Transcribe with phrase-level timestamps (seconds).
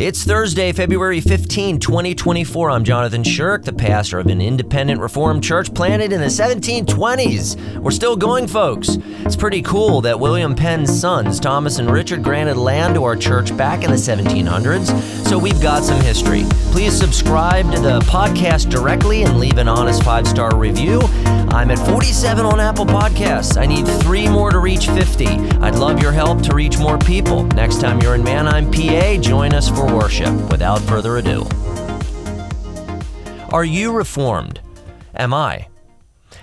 [0.00, 2.70] It's Thursday, February 15, 2024.
[2.70, 7.80] I'm Jonathan Shirk, the pastor of an independent Reformed church planted in the 1720s.
[7.80, 8.90] We're still going, folks.
[9.24, 13.56] It's pretty cool that William Penn's sons, Thomas and Richard, granted land to our church
[13.56, 16.44] back in the 1700s, so we've got some history.
[16.72, 21.00] Please subscribe to the podcast directly and leave an honest five star review.
[21.50, 23.60] I'm at 47 on Apple Podcasts.
[23.60, 25.26] I need three more to reach 50.
[25.26, 27.44] I'd love your help to reach more people.
[27.48, 30.32] Next time you're in Manheim, PA, join us for worship.
[30.50, 31.46] Without further ado,
[33.50, 34.60] are you reformed?
[35.14, 35.68] Am I?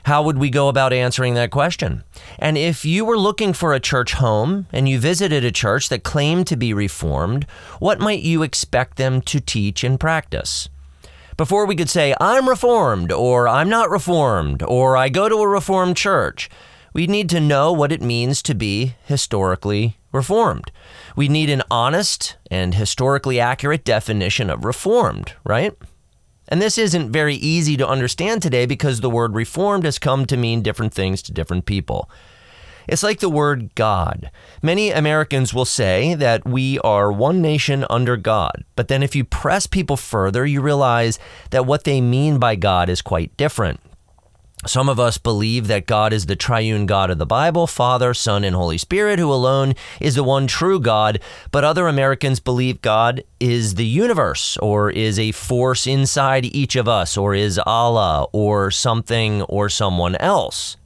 [0.03, 2.03] How would we go about answering that question?
[2.39, 6.03] And if you were looking for a church home and you visited a church that
[6.03, 7.45] claimed to be reformed,
[7.79, 10.69] what might you expect them to teach and practice?
[11.37, 15.47] Before we could say, I'm reformed, or I'm not reformed, or I go to a
[15.47, 16.49] reformed church,
[16.93, 20.71] we need to know what it means to be historically reformed.
[21.17, 25.73] We need an honest and historically accurate definition of reformed, right?
[26.47, 30.37] And this isn't very easy to understand today because the word reformed has come to
[30.37, 32.09] mean different things to different people.
[32.87, 34.29] It's like the word God.
[34.61, 39.23] Many Americans will say that we are one nation under God, but then if you
[39.23, 41.17] press people further, you realize
[41.49, 43.79] that what they mean by God is quite different.
[44.65, 48.43] Some of us believe that God is the triune God of the Bible, Father, Son,
[48.43, 51.19] and Holy Spirit, who alone is the one true God.
[51.51, 56.87] But other Americans believe God is the universe, or is a force inside each of
[56.87, 60.77] us, or is Allah, or something, or someone else.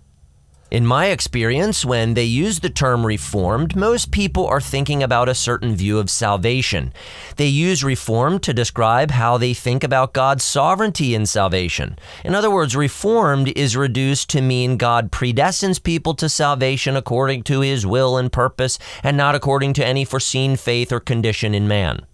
[0.71, 5.33] In my experience, when they use the term reformed, most people are thinking about a
[5.33, 6.93] certain view of salvation.
[7.37, 11.97] They use reformed to describe how they think about God's sovereignty in salvation.
[12.23, 17.61] In other words, reformed is reduced to mean God predestines people to salvation according to
[17.61, 22.05] his will and purpose and not according to any foreseen faith or condition in man.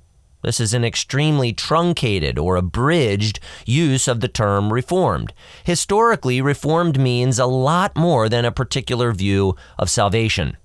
[0.46, 5.34] This is an extremely truncated or abridged use of the term reformed.
[5.64, 10.58] Historically, reformed means a lot more than a particular view of salvation.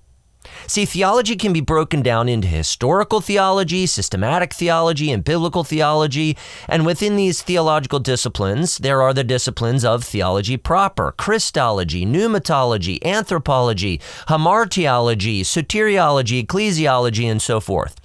[0.67, 6.37] See, theology can be broken down into historical theology, systematic theology, and biblical theology.
[6.67, 13.99] And within these theological disciplines, there are the disciplines of theology proper, Christology, pneumatology, anthropology,
[14.27, 18.00] hamartiology, soteriology, ecclesiology, and so forth.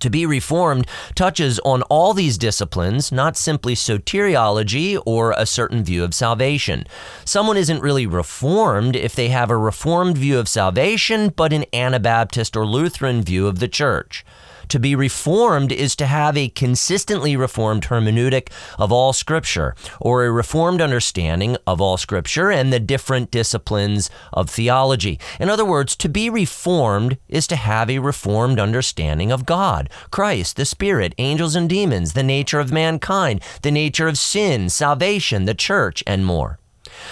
[0.00, 6.02] To be reformed touches on all these disciplines, not simply soteriology or a certain view
[6.02, 6.86] of salvation.
[7.24, 12.56] Someone isn't really reformed if they have a reformed view of salvation, but an Anabaptist
[12.56, 14.24] or Lutheran view of the church.
[14.70, 20.30] To be reformed is to have a consistently reformed hermeneutic of all Scripture, or a
[20.30, 25.18] reformed understanding of all Scripture and the different disciplines of theology.
[25.40, 30.54] In other words, to be reformed is to have a reformed understanding of God, Christ,
[30.54, 35.54] the Spirit, angels and demons, the nature of mankind, the nature of sin, salvation, the
[35.54, 36.60] church, and more.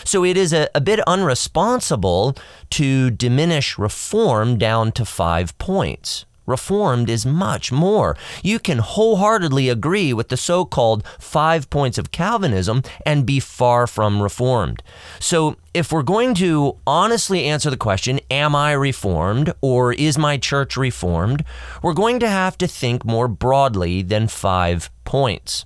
[0.04, 2.38] So it is a, a bit unresponsible
[2.70, 6.24] to diminish reform down to five points.
[6.48, 8.16] Reformed is much more.
[8.42, 13.86] You can wholeheartedly agree with the so called five points of Calvinism and be far
[13.86, 14.82] from Reformed.
[15.20, 20.38] So, if we're going to honestly answer the question, Am I Reformed or is my
[20.38, 21.44] church Reformed?
[21.82, 25.64] we're going to have to think more broadly than five points.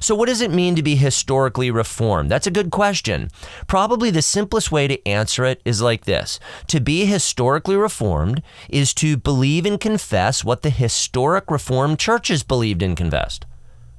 [0.00, 2.30] So, what does it mean to be historically reformed?
[2.30, 3.30] That's a good question.
[3.66, 8.94] Probably the simplest way to answer it is like this To be historically reformed is
[8.94, 13.46] to believe and confess what the historic reformed churches believed and confessed.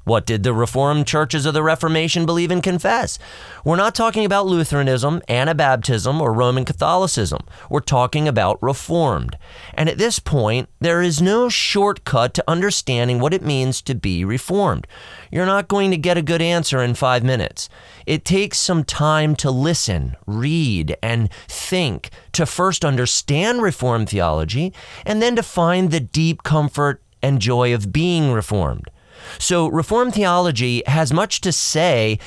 [0.09, 3.19] What did the Reformed churches of the Reformation believe and confess?
[3.63, 7.41] We're not talking about Lutheranism, Anabaptism, or Roman Catholicism.
[7.69, 9.37] We're talking about Reformed.
[9.75, 14.25] And at this point, there is no shortcut to understanding what it means to be
[14.25, 14.87] Reformed.
[15.31, 17.69] You're not going to get a good answer in five minutes.
[18.07, 24.73] It takes some time to listen, read, and think to first understand Reformed theology
[25.05, 28.89] and then to find the deep comfort and joy of being Reformed.
[29.37, 32.19] So, Reformed theology has much to say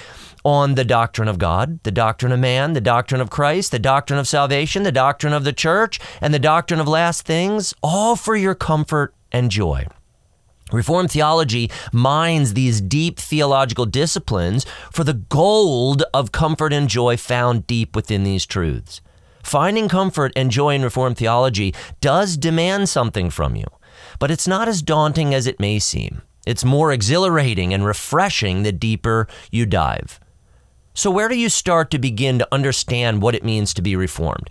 [0.44, 4.18] on the doctrine of God, the doctrine of man, the doctrine of Christ, the doctrine
[4.18, 8.34] of salvation, the doctrine of the church, and the doctrine of last things, all for
[8.34, 9.86] your comfort and joy.
[10.72, 17.66] Reformed theology mines these deep theological disciplines for the gold of comfort and joy found
[17.66, 19.00] deep within these truths.
[19.42, 23.66] Finding comfort and joy in Reformed theology does demand something from you,
[24.18, 26.22] but it's not as daunting as it may seem.
[26.46, 30.18] It's more exhilarating and refreshing the deeper you dive.
[30.94, 34.50] So, where do you start to begin to understand what it means to be reformed?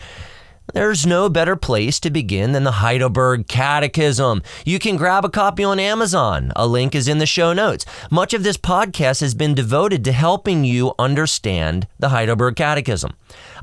[0.73, 4.41] There's no better place to begin than the Heidelberg Catechism.
[4.63, 6.53] You can grab a copy on Amazon.
[6.55, 7.85] A link is in the show notes.
[8.09, 13.11] Much of this podcast has been devoted to helping you understand the Heidelberg Catechism.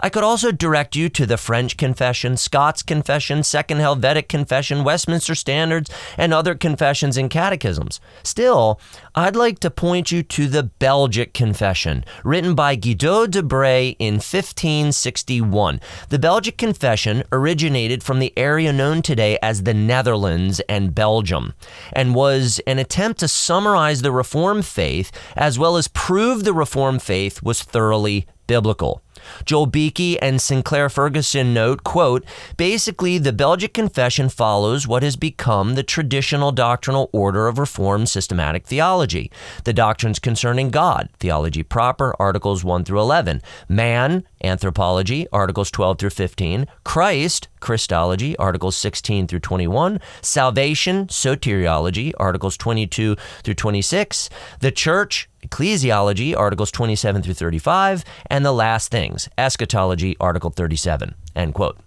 [0.01, 5.35] I could also direct you to the French Confession, Scots Confession, Second Helvetic Confession, Westminster
[5.35, 8.01] Standards, and other confessions and catechisms.
[8.23, 8.79] Still,
[9.15, 14.15] I'd like to point you to the Belgic Confession, written by Guido de Bray in
[14.15, 15.81] 1561.
[16.11, 21.55] The Belgic Confession originated from the area known today as the Netherlands and Belgium,
[21.93, 27.03] and was an attempt to summarize the Reformed faith as well as prove the Reformed
[27.03, 29.03] faith was thoroughly biblical.
[29.45, 32.25] Joel Beeke and Sinclair Ferguson note, quote,
[32.57, 38.67] basically the Belgic Confession follows what has become the traditional doctrinal order of Reformed systematic
[38.67, 39.31] theology.
[39.65, 46.11] The doctrines concerning God, theology proper, articles 1 through 11, man, anthropology, articles 12 through
[46.11, 55.29] 15, Christ, Christology, articles 16 through 21, salvation, soteriology, articles 22 through 26, the church,
[55.47, 61.79] ecclesiology, articles 27 through 35, and the last things, eschatology, article 37, end quote.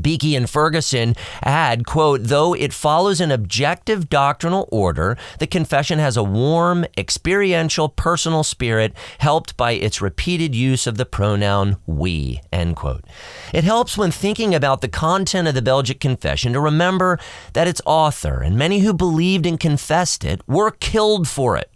[0.00, 6.16] Beeke and Ferguson add, quote, though it follows an objective doctrinal order, the confession has
[6.16, 12.76] a warm, experiential, personal spirit helped by its repeated use of the pronoun we, end
[12.76, 13.04] quote.
[13.52, 17.18] It helps when thinking about the content of the Belgic Confession to remember
[17.52, 21.71] that its author and many who believed and confessed it were killed for it.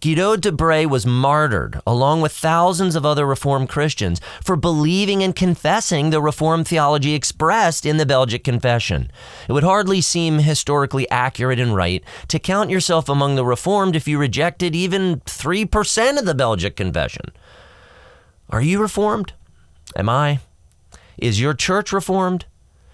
[0.00, 5.34] Guido de Bray was martyred, along with thousands of other Reformed Christians, for believing and
[5.34, 9.10] confessing the Reformed theology expressed in the Belgic Confession.
[9.48, 14.06] It would hardly seem historically accurate and right to count yourself among the Reformed if
[14.06, 17.32] you rejected even 3% of the Belgic Confession.
[18.50, 19.32] Are you Reformed?
[19.96, 20.40] Am I?
[21.18, 22.44] Is your church Reformed?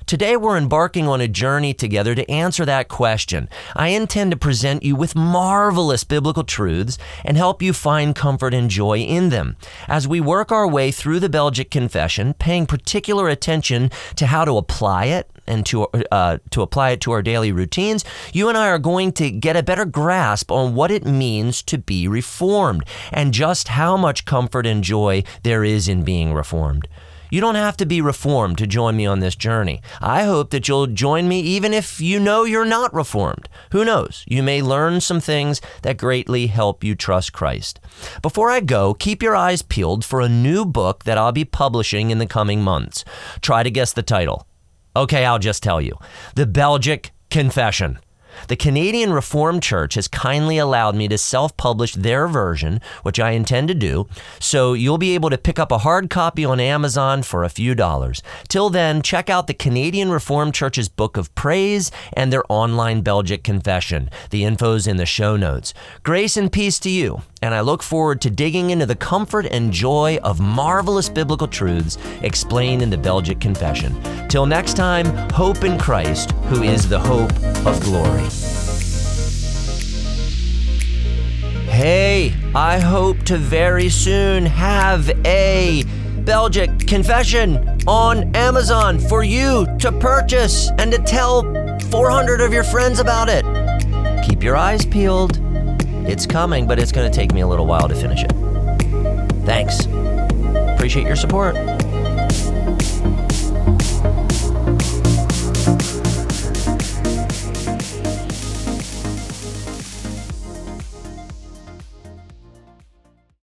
[0.07, 3.49] Today, we're embarking on a journey together to answer that question.
[3.77, 8.69] I intend to present you with marvelous biblical truths and help you find comfort and
[8.69, 9.57] joy in them.
[9.89, 14.57] As we work our way through the Belgic Confession, paying particular attention to how to
[14.57, 18.69] apply it and to, uh, to apply it to our daily routines, you and I
[18.69, 23.33] are going to get a better grasp on what it means to be reformed and
[23.33, 26.89] just how much comfort and joy there is in being reformed.
[27.33, 29.81] You don't have to be reformed to join me on this journey.
[30.03, 33.49] I hope that you'll join me even if you know you're not reformed.
[33.71, 34.23] Who knows?
[34.29, 37.81] You may learn some things that greatly help you trust Christ.
[38.21, 42.11] Before I go, keep your eyes peeled for a new book that I'll be publishing
[42.11, 43.03] in the coming months.
[43.41, 44.47] Try to guess the title.
[44.95, 45.97] Okay, I'll just tell you
[46.35, 47.99] The Belgic Confession.
[48.49, 53.31] The Canadian Reformed Church has kindly allowed me to self publish their version, which I
[53.31, 54.07] intend to do,
[54.41, 57.75] so you'll be able to pick up a hard copy on Amazon for a few
[57.75, 58.23] dollars.
[58.49, 63.45] Till then, check out the Canadian Reformed Church's Book of Praise and their online Belgic
[63.45, 64.11] Confession.
[64.31, 65.75] The info's in the show notes.
[66.03, 69.73] Grace and peace to you, and I look forward to digging into the comfort and
[69.73, 74.01] joy of marvelous biblical truths explained in the Belgic Confession.
[74.29, 77.33] Till next time, hope in Christ, who is the hope
[77.67, 78.22] of glory.
[81.69, 85.85] Hey, I hope to very soon have a
[86.19, 91.43] Belgic confession on Amazon for you to purchase and to tell
[91.91, 93.45] 400 of your friends about it.
[94.25, 95.39] Keep your eyes peeled.
[96.07, 98.33] It's coming, but it's going to take me a little while to finish it.
[99.45, 99.87] Thanks.
[100.77, 101.57] Appreciate your support.